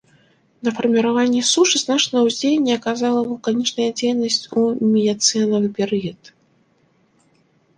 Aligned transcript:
На 0.67 0.71
фарміраванне 0.77 1.41
сушы 1.49 1.77
значнае 1.81 2.23
ўздзеянне 2.27 2.73
аказала 2.79 3.19
вулканічная 3.29 3.87
дзейнасць 4.01 4.41
у 4.63 4.65
міяцэнавы 4.95 5.67
перыяд. 5.83 6.21